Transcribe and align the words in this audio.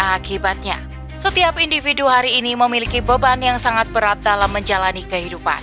Akibatnya, 0.00 0.80
setiap 1.20 1.60
individu 1.60 2.08
hari 2.08 2.40
ini 2.40 2.56
memiliki 2.56 3.04
beban 3.04 3.36
yang 3.44 3.60
sangat 3.60 3.84
berat 3.92 4.16
dalam 4.24 4.48
menjalani 4.48 5.04
kehidupan. 5.04 5.60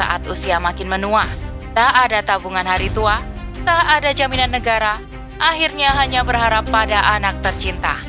Saat 0.00 0.24
usia 0.24 0.56
makin 0.56 0.88
menua, 0.88 1.28
tak 1.76 1.92
ada 1.92 2.24
tabungan 2.24 2.64
hari 2.64 2.88
tua, 2.96 3.20
tak 3.68 3.84
ada 3.92 4.16
jaminan 4.16 4.56
negara, 4.56 4.96
akhirnya 5.36 5.92
hanya 6.00 6.24
berharap 6.24 6.64
pada 6.72 6.96
anak 7.12 7.36
tercinta. 7.44 8.00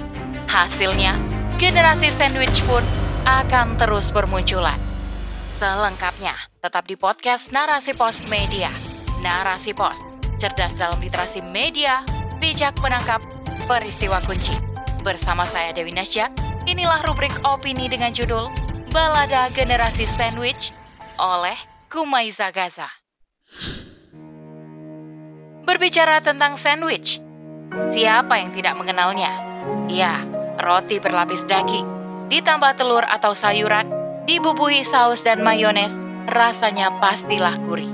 Hasilnya, 0.48 1.20
generasi 1.60 2.08
sandwich 2.16 2.64
pun 2.64 2.82
akan 3.28 3.76
terus 3.76 4.08
bermunculan. 4.16 4.80
Selengkapnya, 5.60 6.40
tetap 6.64 6.88
di 6.88 6.96
podcast 6.96 7.52
Narasi 7.52 7.92
Pos 8.00 8.16
Media. 8.32 8.72
Narasi 9.20 9.76
Pos, 9.76 10.00
cerdas 10.40 10.72
dalam 10.80 11.04
literasi 11.04 11.44
media, 11.44 12.08
bijak 12.40 12.80
menangkap 12.80 13.20
peristiwa 13.68 14.24
kunci. 14.24 14.69
Bersama 15.10 15.42
saya 15.42 15.74
Dewi 15.74 15.90
Nasyak, 15.90 16.38
inilah 16.70 17.02
rubrik 17.02 17.34
opini 17.42 17.90
dengan 17.90 18.14
judul 18.14 18.46
Balada 18.94 19.50
Generasi 19.50 20.06
Sandwich 20.14 20.70
oleh 21.18 21.58
Kumaiza 21.90 22.54
Gaza. 22.54 22.86
Berbicara 25.66 26.22
tentang 26.22 26.62
sandwich, 26.62 27.18
siapa 27.90 28.38
yang 28.38 28.54
tidak 28.54 28.78
mengenalnya? 28.78 29.34
Ya, 29.90 30.22
roti 30.62 31.02
berlapis 31.02 31.42
daging, 31.50 31.90
ditambah 32.30 32.78
telur 32.78 33.02
atau 33.02 33.34
sayuran, 33.34 33.90
dibubuhi 34.30 34.86
saus 34.86 35.26
dan 35.26 35.42
mayones, 35.42 35.90
rasanya 36.30 36.94
pastilah 37.02 37.58
gurih. 37.66 37.90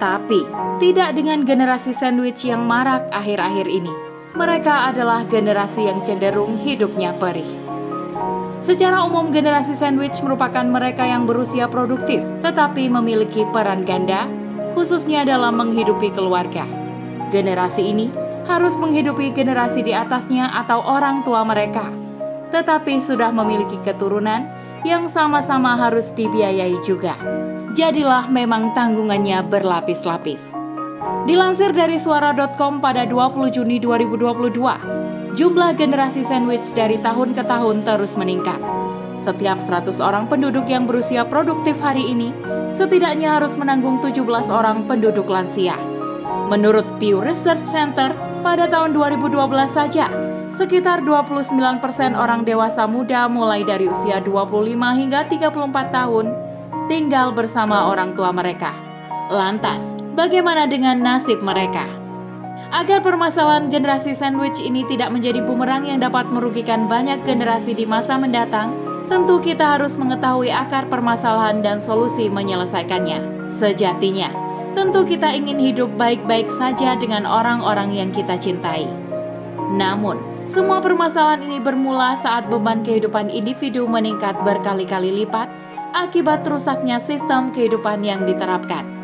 Tapi, 0.00 0.48
tidak 0.80 1.12
dengan 1.12 1.44
generasi 1.44 1.92
sandwich 1.92 2.48
yang 2.48 2.64
marak 2.64 3.04
akhir-akhir 3.12 3.68
ini. 3.68 4.07
Mereka 4.38 4.94
adalah 4.94 5.26
generasi 5.26 5.90
yang 5.90 5.98
cenderung 6.06 6.62
hidupnya 6.62 7.10
perih. 7.18 7.58
Secara 8.62 9.02
umum, 9.02 9.34
generasi 9.34 9.74
sandwich 9.74 10.22
merupakan 10.22 10.62
mereka 10.62 11.02
yang 11.02 11.26
berusia 11.26 11.66
produktif, 11.66 12.22
tetapi 12.46 12.86
memiliki 12.86 13.42
peran 13.50 13.82
ganda, 13.82 14.30
khususnya 14.78 15.26
dalam 15.26 15.58
menghidupi 15.58 16.14
keluarga. 16.14 16.70
Generasi 17.34 17.82
ini 17.82 18.14
harus 18.46 18.78
menghidupi 18.78 19.34
generasi 19.34 19.82
di 19.82 19.90
atasnya 19.90 20.54
atau 20.54 20.86
orang 20.86 21.26
tua 21.26 21.42
mereka, 21.42 21.90
tetapi 22.54 23.02
sudah 23.02 23.34
memiliki 23.34 23.74
keturunan 23.82 24.46
yang 24.86 25.10
sama-sama 25.10 25.74
harus 25.74 26.14
dibiayai 26.14 26.78
juga. 26.86 27.18
Jadilah 27.74 28.30
memang 28.30 28.70
tanggungannya 28.70 29.42
berlapis-lapis. 29.50 30.67
Dilansir 31.28 31.76
dari 31.76 32.00
suara.com 32.00 32.80
pada 32.80 33.04
20 33.04 33.52
Juni 33.52 33.76
2022, 33.76 35.36
jumlah 35.36 35.76
generasi 35.76 36.24
sandwich 36.24 36.72
dari 36.72 36.96
tahun 37.04 37.36
ke 37.36 37.44
tahun 37.44 37.84
terus 37.84 38.16
meningkat. 38.16 38.56
Setiap 39.20 39.60
100 39.60 40.00
orang 40.00 40.24
penduduk 40.24 40.64
yang 40.72 40.88
berusia 40.88 41.28
produktif 41.28 41.76
hari 41.84 42.16
ini, 42.16 42.32
setidaknya 42.72 43.36
harus 43.36 43.60
menanggung 43.60 44.00
17 44.00 44.24
orang 44.48 44.88
penduduk 44.88 45.28
lansia. 45.28 45.76
Menurut 46.48 46.88
Pew 46.96 47.20
Research 47.20 47.60
Center, 47.60 48.08
pada 48.40 48.64
tahun 48.64 48.96
2012 48.96 49.36
saja, 49.68 50.08
sekitar 50.56 51.04
29% 51.04 51.84
orang 52.16 52.48
dewasa 52.48 52.88
muda 52.88 53.28
mulai 53.28 53.68
dari 53.68 53.84
usia 53.84 54.24
25 54.24 54.64
hingga 54.96 55.28
34 55.28 55.92
tahun 55.92 56.32
tinggal 56.88 57.36
bersama 57.36 57.92
orang 57.92 58.16
tua 58.16 58.32
mereka. 58.32 58.72
Lantas, 59.28 60.07
bagaimana 60.18 60.66
dengan 60.66 60.98
nasib 60.98 61.38
mereka? 61.46 61.86
Agar 62.74 63.00
permasalahan 63.06 63.70
generasi 63.70 64.18
sandwich 64.18 64.58
ini 64.58 64.82
tidak 64.90 65.14
menjadi 65.14 65.46
bumerang 65.46 65.86
yang 65.86 66.02
dapat 66.02 66.26
merugikan 66.26 66.90
banyak 66.90 67.22
generasi 67.22 67.72
di 67.72 67.86
masa 67.86 68.18
mendatang, 68.18 68.74
tentu 69.06 69.38
kita 69.38 69.78
harus 69.78 69.94
mengetahui 69.94 70.50
akar 70.50 70.90
permasalahan 70.90 71.62
dan 71.62 71.78
solusi 71.78 72.26
menyelesaikannya. 72.26 73.48
Sejatinya, 73.54 74.28
tentu 74.74 75.06
kita 75.06 75.32
ingin 75.32 75.56
hidup 75.56 75.88
baik-baik 75.96 76.50
saja 76.50 76.98
dengan 76.98 77.24
orang-orang 77.24 77.94
yang 77.94 78.10
kita 78.12 78.36
cintai. 78.36 78.90
Namun, 79.72 80.20
semua 80.44 80.82
permasalahan 80.82 81.46
ini 81.46 81.62
bermula 81.62 82.18
saat 82.20 82.52
beban 82.52 82.84
kehidupan 82.84 83.32
individu 83.32 83.88
meningkat 83.88 84.36
berkali-kali 84.44 85.24
lipat 85.24 85.48
akibat 85.96 86.44
rusaknya 86.44 87.00
sistem 87.00 87.48
kehidupan 87.48 88.04
yang 88.04 88.28
diterapkan. 88.28 88.97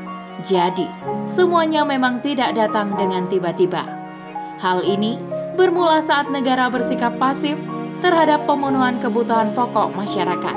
Jadi, 0.44 0.84
semuanya 1.25 1.88
memang 1.88 2.21
tidak 2.21 2.53
datang 2.53 2.93
dengan 3.00 3.25
tiba-tiba. 3.32 3.81
Hal 4.60 4.84
ini 4.84 5.16
bermula 5.56 6.05
saat 6.05 6.28
negara 6.28 6.69
bersikap 6.69 7.16
pasif 7.16 7.56
terhadap 8.05 8.44
pemenuhan 8.44 9.00
kebutuhan 9.00 9.56
pokok 9.56 9.97
masyarakat. 9.97 10.56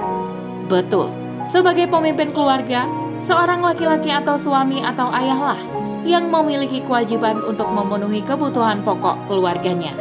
Betul, 0.68 1.08
sebagai 1.48 1.88
pemimpin 1.88 2.36
keluarga, 2.36 2.84
seorang 3.24 3.64
laki-laki 3.64 4.12
atau 4.12 4.36
suami 4.36 4.84
atau 4.84 5.08
ayahlah 5.08 5.60
yang 6.04 6.28
memiliki 6.28 6.84
kewajiban 6.84 7.40
untuk 7.48 7.72
memenuhi 7.72 8.20
kebutuhan 8.24 8.84
pokok 8.84 9.32
keluarganya. 9.32 9.96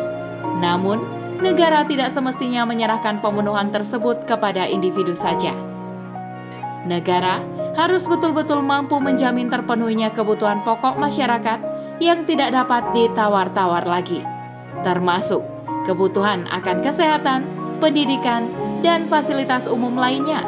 Namun, 0.58 0.98
negara 1.38 1.86
tidak 1.86 2.10
semestinya 2.10 2.66
menyerahkan 2.66 3.22
pemenuhan 3.22 3.70
tersebut 3.70 4.26
kepada 4.26 4.66
individu 4.66 5.14
saja. 5.14 5.65
Negara 6.86 7.42
harus 7.74 8.06
betul-betul 8.06 8.62
mampu 8.62 8.96
menjamin 9.02 9.50
terpenuhinya 9.50 10.14
kebutuhan 10.14 10.62
pokok 10.62 10.96
masyarakat 10.96 11.58
yang 11.98 12.22
tidak 12.22 12.54
dapat 12.54 12.94
ditawar-tawar 12.94 13.82
lagi, 13.84 14.22
termasuk 14.86 15.42
kebutuhan 15.84 16.46
akan 16.46 16.86
kesehatan, 16.86 17.50
pendidikan, 17.82 18.46
dan 18.86 19.10
fasilitas 19.10 19.66
umum 19.66 19.98
lainnya. 19.98 20.46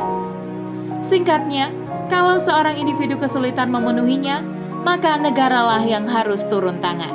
Singkatnya, 1.03 1.75
kalau 2.06 2.38
seorang 2.38 2.78
individu 2.78 3.19
kesulitan 3.19 3.69
memenuhinya, 3.69 4.41
maka 4.87 5.19
negaralah 5.19 5.82
yang 5.82 6.06
harus 6.06 6.47
turun 6.47 6.78
tangan. 6.78 7.12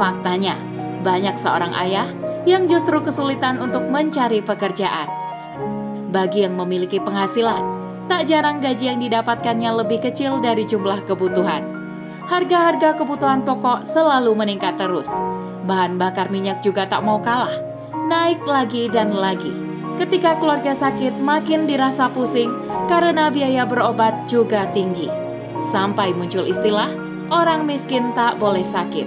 Faktanya, 0.00 0.56
banyak 1.04 1.36
seorang 1.36 1.76
ayah 1.84 2.08
yang 2.48 2.64
justru 2.64 2.96
kesulitan 3.04 3.60
untuk 3.60 3.84
mencari 3.88 4.40
pekerjaan. 4.40 5.08
Bagi 6.14 6.46
yang 6.46 6.54
memiliki 6.54 7.02
penghasilan, 7.02 7.73
tak 8.06 8.28
jarang 8.28 8.60
gaji 8.60 8.92
yang 8.92 9.00
didapatkannya 9.00 9.70
lebih 9.84 10.04
kecil 10.04 10.40
dari 10.40 10.68
jumlah 10.68 11.04
kebutuhan. 11.08 11.64
Harga-harga 12.24 12.96
kebutuhan 12.96 13.44
pokok 13.44 13.84
selalu 13.84 14.32
meningkat 14.32 14.80
terus. 14.80 15.08
Bahan 15.64 15.96
bakar 15.96 16.28
minyak 16.28 16.60
juga 16.64 16.84
tak 16.88 17.04
mau 17.04 17.20
kalah, 17.20 17.52
naik 18.08 18.44
lagi 18.44 18.88
dan 18.92 19.12
lagi. 19.12 19.52
Ketika 19.94 20.36
keluarga 20.42 20.74
sakit, 20.74 21.22
makin 21.22 21.70
dirasa 21.70 22.10
pusing 22.10 22.50
karena 22.90 23.30
biaya 23.30 23.62
berobat 23.62 24.26
juga 24.26 24.66
tinggi. 24.74 25.06
Sampai 25.70 26.10
muncul 26.12 26.44
istilah, 26.50 26.90
orang 27.30 27.64
miskin 27.64 28.10
tak 28.12 28.36
boleh 28.42 28.66
sakit. 28.66 29.06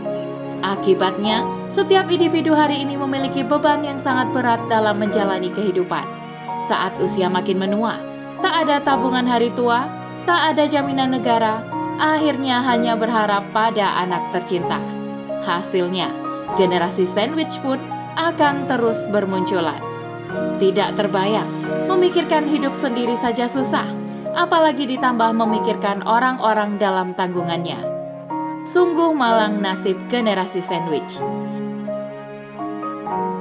Akibatnya, 0.63 1.45
setiap 1.75 2.09
individu 2.09 2.55
hari 2.55 2.81
ini 2.81 2.97
memiliki 2.97 3.45
beban 3.45 3.85
yang 3.85 4.01
sangat 4.01 4.33
berat 4.33 4.61
dalam 4.71 4.97
menjalani 4.97 5.53
kehidupan. 5.53 6.01
Saat 6.65 6.97
usia 6.97 7.29
makin 7.29 7.61
menua, 7.61 8.01
tak 8.41 8.53
ada 8.65 8.77
tabungan 8.81 9.25
hari 9.25 9.49
tua, 9.53 9.89
tak 10.27 10.53
ada 10.53 10.67
jaminan 10.67 11.15
negara, 11.15 11.63
akhirnya 11.97 12.61
hanya 12.61 12.93
berharap 12.93 13.49
pada 13.55 13.97
anak 14.01 14.29
tercinta. 14.35 14.77
Hasilnya, 15.47 16.11
generasi 16.59 17.07
sandwich 17.07 17.57
pun 17.63 17.79
akan 18.17 18.67
terus 18.67 18.99
bermunculan. 19.09 19.79
Tidak 20.57 20.99
terbayang, 20.99 21.47
memikirkan 21.87 22.49
hidup 22.49 22.75
sendiri 22.75 23.15
saja 23.15 23.47
susah, 23.47 23.87
apalagi 24.35 24.85
ditambah 24.85 25.31
memikirkan 25.33 26.03
orang-orang 26.03 26.75
dalam 26.75 27.15
tanggungannya. 27.15 27.79
Sungguh 28.67 29.15
malang 29.15 29.63
nasib 29.63 29.95
generasi 30.11 30.59
sandwich. 30.59 31.23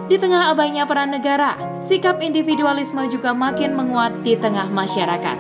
Di 0.07 0.15
tengah 0.23 0.55
abainya 0.55 0.87
peran 0.87 1.11
negara, 1.11 1.59
sikap 1.87 2.19
individualisme 2.19 2.99
juga 3.07 3.31
makin 3.31 3.79
menguat 3.79 4.27
di 4.27 4.35
tengah 4.35 4.67
masyarakat. 4.67 5.39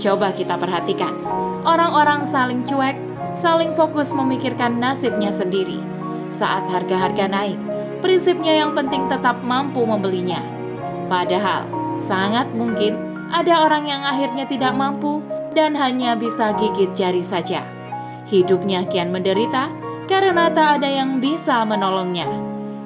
Coba 0.00 0.32
kita 0.32 0.56
perhatikan, 0.56 1.12
orang-orang 1.62 2.24
saling 2.24 2.64
cuek, 2.64 2.96
saling 3.36 3.76
fokus 3.76 4.10
memikirkan 4.16 4.80
nasibnya 4.80 5.30
sendiri. 5.30 5.78
Saat 6.34 6.66
harga-harga 6.72 7.30
naik, 7.30 7.60
prinsipnya 8.00 8.64
yang 8.64 8.72
penting 8.72 9.06
tetap 9.06 9.38
mampu 9.44 9.84
membelinya. 9.84 10.42
Padahal, 11.06 11.68
sangat 12.08 12.50
mungkin 12.56 12.96
ada 13.30 13.68
orang 13.68 13.86
yang 13.86 14.02
akhirnya 14.02 14.48
tidak 14.48 14.72
mampu 14.74 15.20
dan 15.52 15.76
hanya 15.78 16.18
bisa 16.18 16.56
gigit 16.58 16.90
jari 16.96 17.22
saja. 17.22 17.62
Hidupnya 18.26 18.88
kian 18.88 19.12
menderita 19.12 19.68
karena 20.08 20.48
tak 20.50 20.80
ada 20.80 20.88
yang 20.88 21.20
bisa 21.20 21.62
menolongnya. 21.62 22.26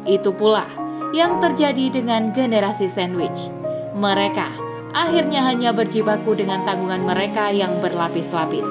Itu 0.04 0.34
pula 0.34 0.77
yang 1.16 1.40
terjadi 1.40 1.88
dengan 1.88 2.30
generasi 2.36 2.88
sandwich. 2.90 3.48
Mereka 3.96 4.48
akhirnya 4.92 5.44
hanya 5.44 5.70
berjibaku 5.72 6.36
dengan 6.36 6.64
tanggungan 6.64 7.04
mereka 7.04 7.48
yang 7.52 7.80
berlapis-lapis. 7.80 8.66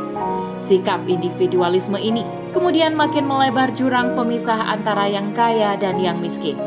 Sikap 0.68 1.08
individualisme 1.08 1.96
ini 1.96 2.26
kemudian 2.52 2.94
makin 2.94 3.26
melebar 3.26 3.72
jurang 3.72 4.14
pemisah 4.14 4.68
antara 4.68 5.08
yang 5.08 5.32
kaya 5.32 5.80
dan 5.80 5.98
yang 5.98 6.20
miskin. 6.20 6.60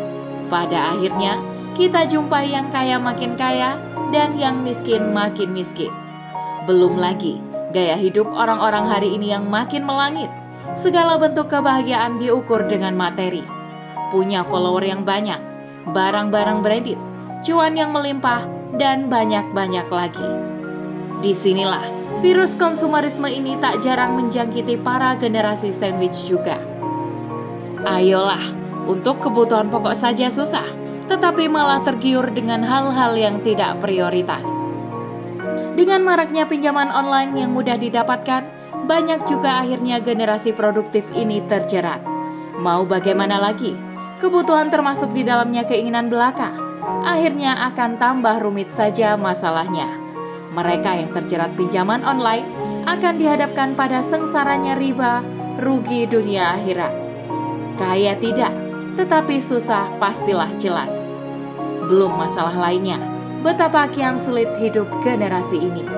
Pada 0.50 0.96
akhirnya, 0.96 1.38
kita 1.78 2.08
jumpai 2.08 2.50
yang 2.50 2.72
kaya 2.74 2.98
makin 2.98 3.38
kaya 3.38 3.78
dan 4.10 4.34
yang 4.34 4.64
miskin 4.66 5.14
makin 5.14 5.54
miskin. 5.54 5.92
Belum 6.66 6.98
lagi 6.98 7.38
gaya 7.70 7.94
hidup 7.94 8.26
orang-orang 8.26 8.90
hari 8.90 9.14
ini 9.14 9.30
yang 9.30 9.46
makin 9.46 9.86
melangit. 9.86 10.30
Segala 10.74 11.18
bentuk 11.18 11.50
kebahagiaan 11.50 12.18
diukur 12.18 12.66
dengan 12.66 12.94
materi. 12.94 13.42
Punya 14.10 14.42
follower 14.42 14.82
yang 14.82 15.06
banyak, 15.06 15.38
barang-barang 15.92 16.62
branded, 16.62 17.00
cuan 17.42 17.74
yang 17.74 17.90
melimpah, 17.90 18.46
dan 18.78 19.10
banyak-banyak 19.10 19.86
lagi. 19.90 20.28
Di 21.20 21.36
sinilah 21.36 21.84
virus 22.24 22.56
konsumerisme 22.56 23.28
ini 23.28 23.60
tak 23.60 23.82
jarang 23.84 24.16
menjangkiti 24.16 24.80
para 24.80 25.18
generasi 25.20 25.74
sandwich 25.74 26.24
juga. 26.24 26.56
Ayolah, 27.84 28.52
untuk 28.88 29.20
kebutuhan 29.20 29.68
pokok 29.68 29.96
saja 29.96 30.32
susah, 30.32 30.66
tetapi 31.08 31.50
malah 31.50 31.82
tergiur 31.82 32.28
dengan 32.30 32.62
hal-hal 32.62 33.18
yang 33.18 33.42
tidak 33.42 33.80
prioritas. 33.82 34.46
Dengan 35.74 36.04
maraknya 36.04 36.44
pinjaman 36.44 36.92
online 36.92 37.32
yang 37.34 37.50
mudah 37.56 37.80
didapatkan, 37.80 38.46
banyak 38.84 39.24
juga 39.24 39.64
akhirnya 39.64 40.02
generasi 40.02 40.52
produktif 40.52 41.08
ini 41.16 41.40
terjerat. 41.48 42.04
Mau 42.60 42.84
bagaimana 42.84 43.40
lagi? 43.40 43.89
Kebutuhan 44.20 44.68
termasuk 44.68 45.16
di 45.16 45.24
dalamnya 45.24 45.64
keinginan 45.64 46.12
belaka. 46.12 46.52
Akhirnya 47.08 47.56
akan 47.72 47.96
tambah 47.96 48.36
rumit 48.44 48.68
saja 48.68 49.16
masalahnya. 49.16 49.88
Mereka 50.52 50.90
yang 50.92 51.10
terjerat 51.16 51.56
pinjaman 51.56 52.04
online 52.04 52.44
akan 52.84 53.16
dihadapkan 53.16 53.72
pada 53.72 54.04
sengsaranya 54.04 54.76
riba, 54.76 55.24
rugi 55.64 56.04
dunia 56.04 56.52
akhirat. 56.52 56.92
Kaya 57.80 58.12
tidak, 58.20 58.52
tetapi 59.00 59.40
susah 59.40 59.88
pastilah 59.96 60.52
jelas. 60.60 60.92
Belum 61.88 62.12
masalah 62.12 62.52
lainnya, 62.52 63.00
betapa 63.40 63.88
kian 63.88 64.20
sulit 64.20 64.52
hidup 64.60 64.84
generasi 65.00 65.56
ini. 65.56 65.88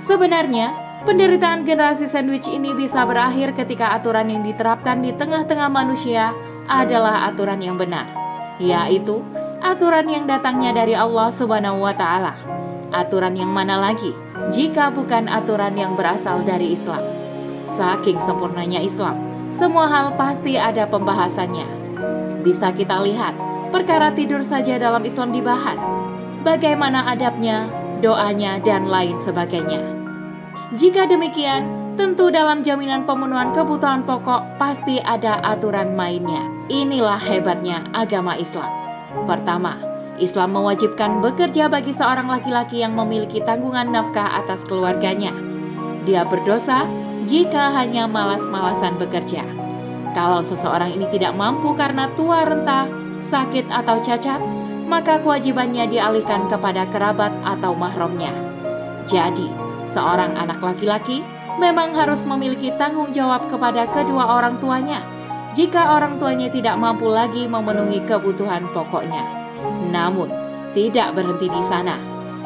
Sebenarnya, 0.00 0.72
penderitaan 1.04 1.68
generasi 1.68 2.08
sandwich 2.08 2.48
ini 2.48 2.72
bisa 2.72 3.04
berakhir 3.04 3.52
ketika 3.52 3.92
aturan 3.92 4.32
yang 4.32 4.40
diterapkan 4.40 5.04
di 5.04 5.12
tengah-tengah 5.12 5.68
manusia 5.68 6.32
adalah 6.68 7.28
aturan 7.28 7.60
yang 7.60 7.76
benar, 7.76 8.08
yaitu 8.60 9.20
aturan 9.64 10.08
yang 10.08 10.24
datangnya 10.28 10.76
dari 10.84 10.92
Allah 10.96 11.28
Subhanahu 11.32 11.80
wa 11.80 11.92
taala. 11.96 12.36
Aturan 12.94 13.34
yang 13.34 13.50
mana 13.50 13.80
lagi 13.80 14.14
jika 14.54 14.92
bukan 14.92 15.26
aturan 15.26 15.74
yang 15.74 15.98
berasal 15.98 16.44
dari 16.46 16.76
Islam? 16.76 17.02
Saking 17.74 18.22
sempurnanya 18.22 18.78
Islam, 18.78 19.18
semua 19.50 19.90
hal 19.90 20.14
pasti 20.14 20.54
ada 20.54 20.86
pembahasannya. 20.86 21.66
Bisa 22.46 22.70
kita 22.70 23.02
lihat, 23.02 23.34
perkara 23.74 24.14
tidur 24.14 24.44
saja 24.44 24.78
dalam 24.78 25.02
Islam 25.02 25.34
dibahas. 25.34 25.80
Bagaimana 26.46 27.08
adabnya, 27.10 27.66
doanya, 27.98 28.62
dan 28.62 28.86
lain 28.86 29.16
sebagainya. 29.18 29.80
Jika 30.76 31.10
demikian, 31.10 31.66
tentu 31.98 32.30
dalam 32.30 32.62
jaminan 32.62 33.08
pemenuhan 33.08 33.50
kebutuhan 33.50 34.06
pokok 34.06 34.60
pasti 34.60 35.02
ada 35.02 35.40
aturan 35.42 35.98
mainnya. 35.98 36.53
Inilah 36.72 37.20
hebatnya 37.20 37.84
agama 37.92 38.40
Islam. 38.40 38.72
Pertama, 39.28 39.76
Islam 40.16 40.56
mewajibkan 40.56 41.20
bekerja 41.20 41.68
bagi 41.68 41.92
seorang 41.92 42.24
laki-laki 42.24 42.80
yang 42.80 42.96
memiliki 42.96 43.44
tanggungan 43.44 43.92
nafkah 43.92 44.40
atas 44.40 44.64
keluarganya. 44.64 45.36
Dia 46.08 46.24
berdosa 46.24 46.88
jika 47.28 47.68
hanya 47.76 48.08
malas-malasan 48.08 48.96
bekerja. 48.96 49.44
Kalau 50.16 50.40
seseorang 50.40 50.96
ini 50.96 51.04
tidak 51.12 51.36
mampu 51.36 51.76
karena 51.76 52.08
tua 52.16 52.48
renta, 52.48 52.88
sakit 53.20 53.68
atau 53.68 54.00
cacat, 54.00 54.40
maka 54.88 55.20
kewajibannya 55.20 55.84
dialihkan 55.84 56.48
kepada 56.48 56.88
kerabat 56.88 57.32
atau 57.44 57.76
mahramnya. 57.76 58.32
Jadi, 59.04 59.52
seorang 59.92 60.32
anak 60.32 60.64
laki-laki 60.64 61.20
memang 61.60 61.92
harus 61.92 62.24
memiliki 62.24 62.72
tanggung 62.80 63.12
jawab 63.12 63.52
kepada 63.52 63.84
kedua 63.92 64.40
orang 64.40 64.56
tuanya 64.64 65.04
jika 65.54 65.94
orang 65.94 66.18
tuanya 66.18 66.50
tidak 66.50 66.74
mampu 66.74 67.06
lagi 67.06 67.46
memenuhi 67.46 68.02
kebutuhan 68.04 68.66
pokoknya. 68.74 69.22
Namun, 69.94 70.26
tidak 70.74 71.14
berhenti 71.14 71.46
di 71.46 71.62
sana. 71.70 71.94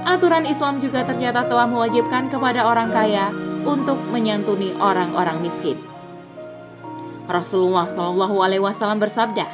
Aturan 0.04 0.44
Islam 0.44 0.78
juga 0.78 1.02
ternyata 1.08 1.48
telah 1.48 1.64
mewajibkan 1.64 2.28
kepada 2.28 2.68
orang 2.68 2.92
kaya 2.92 3.32
untuk 3.64 3.96
menyantuni 4.12 4.76
orang-orang 4.78 5.40
miskin. 5.40 5.80
Rasulullah 7.28 7.84
Shallallahu 7.84 8.40
Alaihi 8.40 8.62
Wasallam 8.64 9.00
bersabda, 9.00 9.44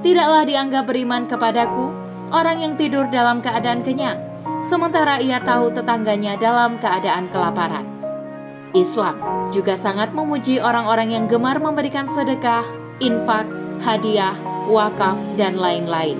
"Tidaklah 0.00 0.48
dianggap 0.48 0.88
beriman 0.88 1.28
kepadaku 1.28 1.92
orang 2.32 2.64
yang 2.64 2.72
tidur 2.80 3.04
dalam 3.12 3.44
keadaan 3.44 3.84
kenyang, 3.84 4.16
sementara 4.64 5.20
ia 5.20 5.40
tahu 5.40 5.72
tetangganya 5.72 6.40
dalam 6.40 6.80
keadaan 6.80 7.28
kelaparan." 7.28 7.84
Islam 8.72 9.16
juga 9.48 9.76
sangat 9.76 10.12
memuji 10.12 10.60
orang-orang 10.60 11.12
yang 11.12 11.24
gemar 11.28 11.60
memberikan 11.60 12.08
sedekah, 12.08 12.64
infak, 12.98 13.46
hadiah, 13.82 14.34
wakaf, 14.66 15.16
dan 15.38 15.54
lain-lain. 15.58 16.18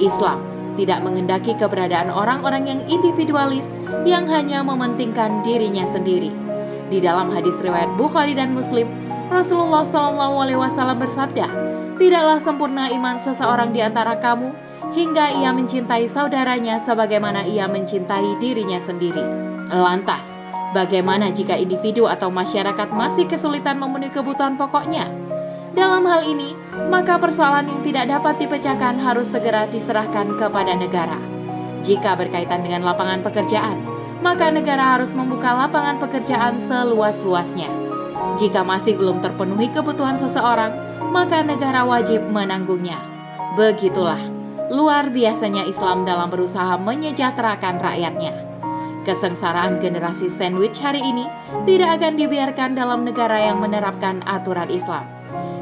Islam 0.00 0.40
tidak 0.80 1.04
mengendaki 1.04 1.52
keberadaan 1.58 2.08
orang-orang 2.08 2.64
yang 2.64 2.80
individualis 2.88 3.68
yang 4.08 4.24
hanya 4.30 4.64
mementingkan 4.64 5.44
dirinya 5.44 5.84
sendiri. 5.84 6.32
Di 6.88 6.98
dalam 7.02 7.30
hadis 7.30 7.54
riwayat 7.60 7.94
Bukhari 8.00 8.32
dan 8.32 8.56
Muslim, 8.56 8.88
Rasulullah 9.30 9.86
SAW 9.86 10.96
bersabda, 10.98 11.46
"Tidaklah 12.00 12.38
sempurna 12.42 12.90
iman 12.90 13.20
seseorang 13.20 13.70
di 13.70 13.78
antara 13.84 14.18
kamu 14.18 14.50
hingga 14.90 15.38
ia 15.38 15.54
mencintai 15.54 16.10
saudaranya 16.10 16.82
sebagaimana 16.82 17.46
ia 17.46 17.70
mencintai 17.70 18.40
dirinya 18.42 18.80
sendiri." 18.82 19.22
Lantas, 19.70 20.26
bagaimana 20.74 21.30
jika 21.30 21.54
individu 21.54 22.10
atau 22.10 22.26
masyarakat 22.26 22.90
masih 22.90 23.30
kesulitan 23.30 23.78
memenuhi 23.78 24.10
kebutuhan 24.10 24.58
pokoknya? 24.58 25.19
Dalam 25.70 26.02
hal 26.02 26.26
ini, 26.26 26.58
maka 26.90 27.14
persoalan 27.14 27.70
yang 27.70 27.80
tidak 27.86 28.10
dapat 28.10 28.42
dipecahkan 28.42 28.98
harus 28.98 29.30
segera 29.30 29.70
diserahkan 29.70 30.34
kepada 30.34 30.74
negara. 30.74 31.14
Jika 31.86 32.18
berkaitan 32.18 32.66
dengan 32.66 32.82
lapangan 32.82 33.22
pekerjaan, 33.22 33.78
maka 34.18 34.50
negara 34.50 34.98
harus 34.98 35.14
membuka 35.14 35.54
lapangan 35.54 36.02
pekerjaan 36.02 36.58
seluas-luasnya. 36.58 37.70
Jika 38.36 38.66
masih 38.66 38.98
belum 38.98 39.22
terpenuhi 39.22 39.70
kebutuhan 39.70 40.18
seseorang, 40.18 40.74
maka 41.14 41.46
negara 41.46 41.86
wajib 41.86 42.26
menanggungnya. 42.28 42.98
Begitulah 43.54 44.20
luar 44.70 45.10
biasanya 45.10 45.66
Islam 45.66 46.06
dalam 46.06 46.30
berusaha 46.30 46.78
menyejahterakan 46.78 47.78
rakyatnya. 47.78 48.34
Kesengsaraan 49.06 49.80
generasi 49.80 50.28
sandwich 50.28 50.78
hari 50.82 51.00
ini 51.00 51.24
tidak 51.64 51.98
akan 51.98 52.14
dibiarkan 52.20 52.76
dalam 52.76 53.02
negara 53.02 53.38
yang 53.38 53.58
menerapkan 53.58 54.20
aturan 54.28 54.68
Islam. 54.68 55.19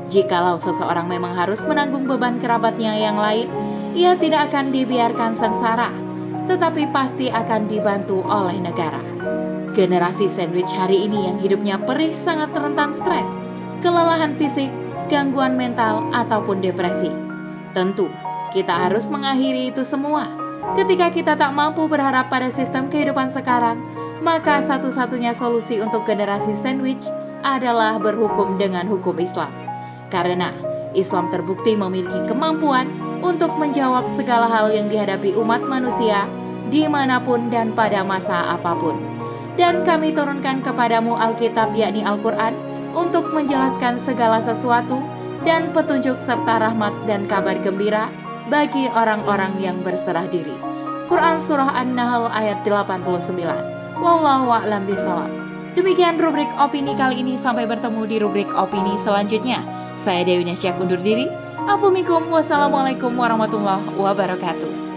Jikalau 0.09 0.57
seseorang 0.57 1.05
memang 1.05 1.37
harus 1.37 1.61
menanggung 1.69 2.09
beban 2.09 2.41
kerabatnya 2.41 2.97
yang 2.97 3.21
lain, 3.21 3.45
ia 3.93 4.17
tidak 4.17 4.49
akan 4.49 4.73
dibiarkan 4.73 5.37
sengsara, 5.37 5.93
tetapi 6.49 6.89
pasti 6.89 7.29
akan 7.29 7.69
dibantu 7.69 8.25
oleh 8.25 8.57
negara. 8.57 9.05
Generasi 9.77 10.33
sandwich 10.33 10.73
hari 10.73 11.05
ini 11.05 11.29
yang 11.29 11.37
hidupnya 11.37 11.77
perih 11.77 12.17
sangat 12.17 12.57
rentan 12.57 12.97
stres, 12.97 13.29
kelelahan 13.85 14.33
fisik, 14.33 14.73
gangguan 15.13 15.61
mental, 15.61 16.09
ataupun 16.17 16.65
depresi. 16.65 17.13
Tentu, 17.77 18.09
kita 18.57 18.89
harus 18.89 19.05
mengakhiri 19.13 19.69
itu 19.69 19.85
semua. 19.85 20.25
Ketika 20.73 21.13
kita 21.13 21.37
tak 21.37 21.53
mampu 21.53 21.85
berharap 21.85 22.33
pada 22.33 22.49
sistem 22.49 22.89
kehidupan 22.89 23.29
sekarang, 23.29 23.77
maka 24.25 24.65
satu-satunya 24.65 25.37
solusi 25.37 25.85
untuk 25.85 26.09
generasi 26.09 26.57
sandwich 26.57 27.05
adalah 27.45 28.01
berhukum 28.01 28.57
dengan 28.57 28.89
hukum 28.89 29.15
Islam. 29.21 29.68
Karena 30.09 30.53
Islam 30.97 31.29
terbukti 31.29 31.77
memiliki 31.77 32.25
kemampuan 32.27 32.89
untuk 33.21 33.53
menjawab 33.61 34.09
segala 34.09 34.49
hal 34.49 34.73
yang 34.73 34.89
dihadapi 34.89 35.37
umat 35.37 35.61
manusia 35.65 36.25
di 36.69 36.85
mana 36.89 37.21
pun 37.21 37.49
dan 37.53 37.73
pada 37.73 38.05
masa 38.05 38.57
apa 38.57 38.73
pun. 38.77 38.97
Dan 39.59 39.83
kami 39.83 40.15
turunkan 40.15 40.63
kepadamu 40.63 41.19
Alkitab 41.19 41.75
yakni 41.75 42.07
Al-Quran 42.07 42.55
untuk 42.95 43.29
menjelaskan 43.35 43.99
segala 43.99 44.39
sesuatu 44.39 45.03
dan 45.43 45.71
petunjuk 45.75 46.23
serta 46.23 46.63
rahmat 46.63 46.95
dan 47.11 47.27
kabar 47.27 47.59
gembira 47.59 48.09
bagi 48.49 48.89
orang-orang 48.89 49.59
yang 49.61 49.77
berserah 49.83 50.25
diri. 50.31 50.55
Quran 51.09 51.41
Surah 51.41 51.73
An-Nahl 51.73 52.29
ayat 52.33 52.63
89 52.65 53.01
Wallahu 53.99 54.47
a'lam 54.53 54.85
bishawab. 54.87 55.31
Demikian 55.75 56.21
rubrik 56.21 56.51
opini 56.59 56.95
kali 56.95 57.23
ini 57.23 57.35
sampai 57.39 57.67
bertemu 57.67 58.03
di 58.07 58.17
rubrik 58.23 58.51
opini 58.55 58.95
selanjutnya. 59.03 59.78
Saya 60.03 60.23
Dewi 60.25 60.47
Nasyak 60.47 60.79
undur 60.79 61.03
diri. 61.03 61.27
Afumikum 61.69 62.31
wassalamualaikum 62.33 63.13
warahmatullahi 63.13 63.83
wabarakatuh. 63.99 64.88